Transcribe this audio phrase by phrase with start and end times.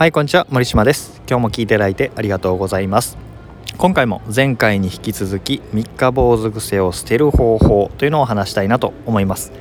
[0.00, 0.46] はいこんにちは。
[0.48, 1.20] 森島です。
[1.28, 3.18] 今日も聞いていただいてありがとうございます。
[3.76, 9.52] 今回も前回に引き続き三日坊主癖を捨てる方法というのを話したいなと思います。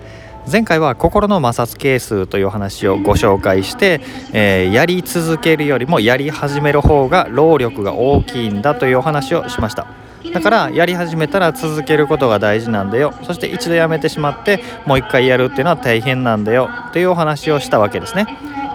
[0.49, 3.99] 前回は心の摩擦係数という話をご紹介して、
[4.31, 9.87] えー、やり続けるよりもやり始める方が労力が大きいんだというお話をしました。
[10.33, 13.13] だからやり始めたら続けることが大事なんだよ。
[13.24, 18.26] そして一度やめてしまってもう一回やるっていうのは大変なんだよというお話をしたわけですね。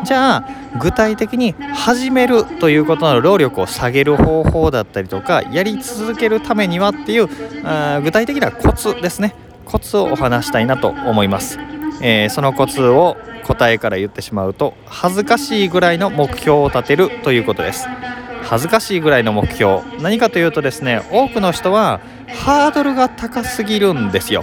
[0.05, 7.29] じゃあ具体的に始めるということの労力を下げる方法だったりとかやり続けるためにはっていう
[7.65, 9.35] あ具体的なコツですね。
[9.65, 11.59] コツをお話したいなと思います、
[12.03, 17.87] えー、そのコツを答えから言ってしまうと恥ずかしいぐらいの目標を立てるということです。
[18.43, 19.81] 恥ずかしいぐらいの目標。
[20.03, 24.43] 何かというとですね多くの人はハードルが高すぎるんですよ、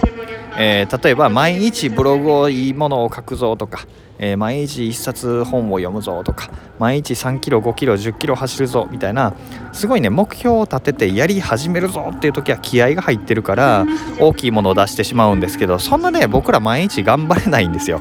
[0.58, 3.86] えー、例えば毎日ブログをいいものを書くぞとか、
[4.24, 9.34] えー、毎日1冊本を読むぞとか毎日3キロ5キロ10キロ走るぞみたいな
[9.72, 13.84] すごいね目標を立ててやり始めるぞっていう時は気合が入ってるから
[14.20, 18.00] 大きいものを出してしまうんですけどそんなね僕ら毎日頑張れないんですよ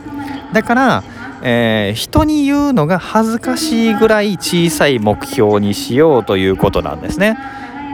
[0.54, 1.04] だから
[1.44, 7.36] えー、人に言うのが恥ずかしいぐらい小さい目標にしようということなんですね。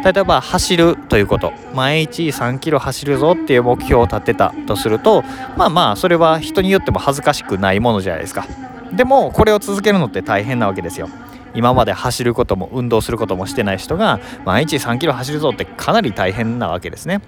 [0.07, 1.51] 例えば走るということ。
[1.75, 5.21] 毎日3キロ走るぞっていう目標を立てたとすると
[5.57, 8.45] まあまあそれは人によっても恥ずかしくないものじゃないですか。
[8.93, 11.09] でもこれを続けるのって大変なわけですよ。
[11.53, 17.19] 今まで走ることも運動することもしてない人が毎日3キロ走るぞってかなり大変なわけですね。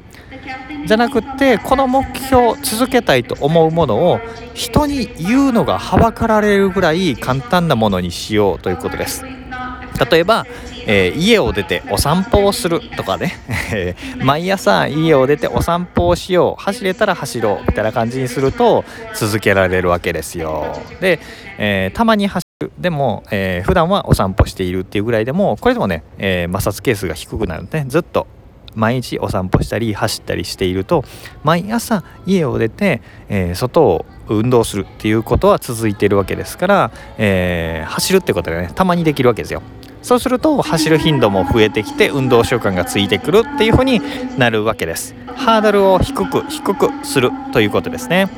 [0.85, 4.21] じゃなくてこの目標を続けたいと思うものを
[4.53, 9.25] 人に言うのがはばかられるぐらい簡単なものにしようということです。
[10.09, 10.45] 例えば、
[10.91, 13.37] えー、家を出てお散歩をするとかね。
[14.17, 20.81] 毎朝家を出てお散歩をしよう走れたら走ろうみたいな感じにすると続けられるわけですよ。
[20.99, 21.19] で、
[21.59, 22.71] えー、たまに走る。
[22.79, 28.25] でも、えー、普段はお散歩しているっていうぐらいでもこれでもね、えー、摩擦係数が低くなるので、ね、ずっと
[28.75, 31.03] 毎日お散歩したり走ったりしていると
[31.43, 39.61] 毎朝家を出て、えー、外を運動するっていうことは続いているわけですから、えー、走るってことがねたまにできるわけですよ。
[40.01, 44.01] そうすると走る頻度も増えてきて運動習慣がついてくるっていうふうに
[44.37, 45.15] なるわけです。
[45.35, 48.29] ハードルを低く低くするということですね。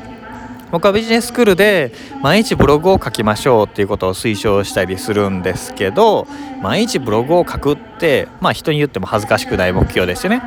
[0.70, 1.92] 僕はビジネススクールで
[2.22, 6.26] 毎日ブログを書きましょうっていうことを推奨したりするんですけど
[6.62, 10.42] 毎日ブログを書くってまあ人に言っても恥ずかしくない目標ですよね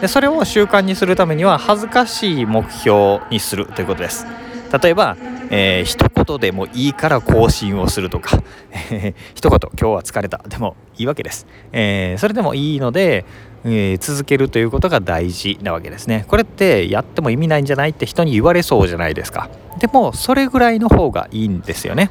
[0.00, 4.26] でそれを習慣にするためには恥ずかしい目標にするということです
[4.82, 5.16] 例えば、
[5.50, 8.42] えー、一言でもいいから更新をするとか
[9.34, 13.24] 一言今日は疲れたでもいいわけです、えー、それでもいいので
[13.64, 16.24] えー、続けるということが大事なわけですね。
[16.28, 19.50] これってやっても意味ないんじゃないって人に言われそうじゃないですか。
[19.80, 22.10] でもそれぐらいの方がいいんですよね。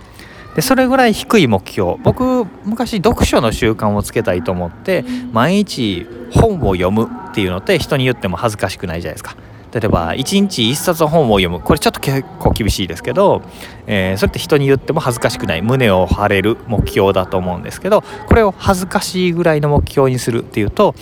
[0.55, 9.35] でそれぐらい低い目標僕昔読書の習慣をつけたいと思って毎日本を読むっていうのって人に言っても恥ずかしくないじゃないですか。
[9.73, 11.59] 例えば1日1冊本を読む。
[11.59, 13.41] これちょっと結構厳しいですけど、
[13.85, 15.61] えー、それって人に言っても恥ずかしくない。
[15.61, 20.95] 胸を張れる目標だと思うんですけどこれを恥ずかしいぐらいの目標にするっていうと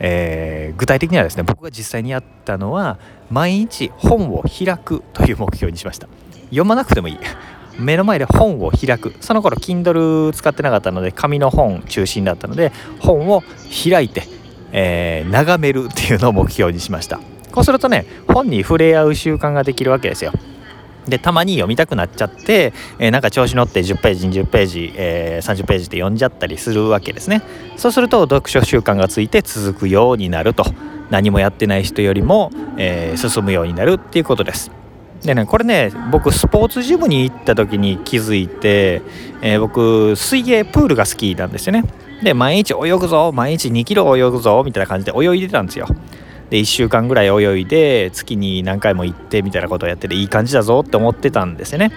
[0.00, 2.98] えー、具体的にはですね僕が実際にやったのは
[3.30, 6.08] 毎日本を開くという目標にしました。
[6.44, 7.18] 読まなくてもいい。
[7.78, 9.14] 目の前で本を開く。
[9.20, 13.42] その頃 Kindle 使ってなかったので紙の本中心だったので本を
[13.84, 14.24] 開いて、
[14.72, 17.20] えー、眺めるっていうのを目標にしました。
[17.52, 20.32] こうするとね本に触れ合う習慣ができるわけですよ。
[21.06, 27.42] でたまに読みたくなっちゃって、えー、なんか調子乗って10ページ20ページ、えー、30ページって読んじゃったりするわけですね。
[27.76, 30.64] そうすると読書習慣がついて続くようになると。
[31.10, 34.70] 何もやってない人よりも、えー、進むようになるっていうことです。
[35.22, 39.02] でねこれね僕スポーツジムに行った時に気づいて、
[39.42, 41.84] え、僕水泳プールが好きなんですよね。
[42.22, 45.86] で毎日泳ぐぞ毎日2キロ泳ぐぞみたいな感じで泳いでたんですよ。
[46.50, 51.92] で1週間ぐらい泳いで月に何回も行ってみたいなことをやってていい感じだぞって思ってたんですよね。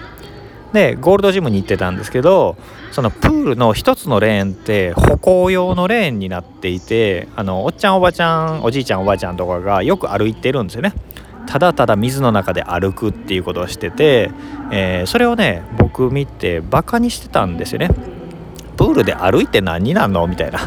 [0.72, 2.56] でゴールドジムに行ってたんですけど
[2.92, 10.94] そのプールの1つのレーンって歩行用のレーンになっていてあのおっちゃんおばちゃんおじいちゃんおばあちゃんとかがよく歩いてるんですよね。
[11.46, 14.30] ただただ水の中で歩くっていうことをしてて、
[14.70, 17.90] えー、それをね僕見てバカにしてたんですよね。
[18.76, 20.26] プールで歩いて何なの？
[20.26, 20.60] みたいな、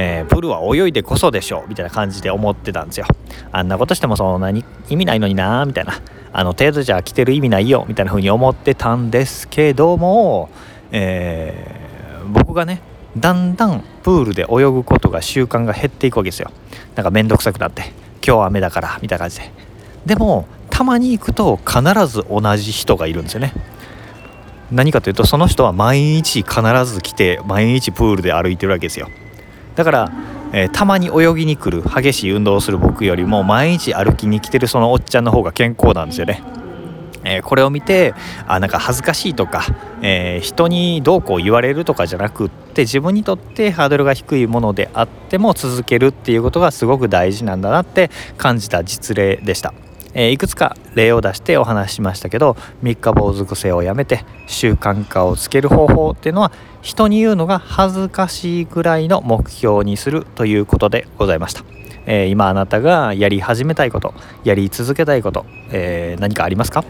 [0.00, 3.06] えー、プールは泳いでこそでしょうみたいな感じで思ってたんですよ。
[3.50, 5.94] あんなことしてもそんなに意味ないのになみたいな。
[6.32, 10.50] あの程度じゃ来てる意味ないよみたいな風に思ってたんですけども、
[10.92, 12.80] えー、僕がね
[13.16, 16.52] だんだんプールで泳ぐことが習慣が減っていくわけですよ。
[16.94, 17.82] なんかめんどくさくなって
[18.24, 19.50] 今日は雨だからみたいな感じで。
[20.06, 23.52] でもたまに行くと必ず同じ人がいるんですよね。
[24.70, 29.08] 何かというとその人は毎日必ず来て毎日プールで歩いてるわけですよ。
[29.78, 30.12] だから、
[30.52, 36.42] えー、たまに泳ぎに来る激しい運動をする僕よりも毎日歩きに来てるそのおっちゃんの方が健康なんですよね
[37.24, 38.14] えー、これを見て
[38.46, 39.64] あなんか恥ずかしいとか、
[40.02, 49.74] えー、人にどうこう言われるとかじゃなくって自分にとってハードルが低いものであっても続けるっていうことがすごく大事なんだなって感じた実例でした。
[50.14, 56.52] えー、いくつか例を出してお話ししましたけど三日坊主癖をやめて習慣化をつける方法っていうのは
[56.82, 61.64] 人に言うのが恥ずかしいぐらいの目標にするということでございました。
[62.06, 66.82] えー、今あなたがやり始めたいことやり続けたいこと、えー、何かありますか？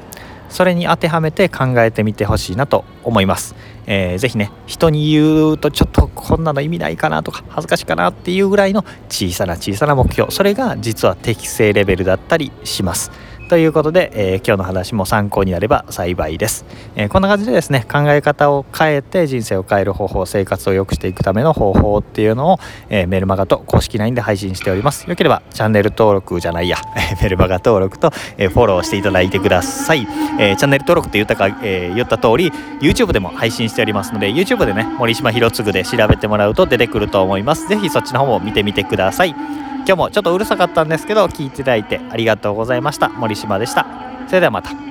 [0.48, 3.54] それに当てはめて考えてみてほしいなと思います、
[3.86, 13.27] えー、ぜね人に言うとちょっとこんなの意味ないかなとか恥ずかしいかなっていうぐらいの小さな小さな目標それが実は適正レベルだったりします。
[13.48, 16.66] ということで、えー、今日の話も参考になれば幸いです、
[16.96, 22.58] えー、こんな感じでですね考え方を変えて人生を変える方法生活を良くしていくための方法っていうのを、
[22.90, 25.08] えー、メルマガと公式 LINE で配信しております。
[25.08, 26.76] よければチャンネル登録じゃないや
[27.22, 30.06] メルマガ登録と、えフォローしていただいてください、
[30.38, 32.52] えチャンネル登録って言ったか、え言った通り
[32.82, 37.66] YouTube でも配信しておりますので YouTube でね森島博次で調べてもらうと出てくると思います。
[37.66, 39.34] ぜひそっちの方も見てみてください。
[39.78, 43.08] 今日もちょっとうるさかったんですけど聞いていただいてありがとうございました。
[43.08, 43.86] 森島でした。
[44.26, 44.87] それではまた。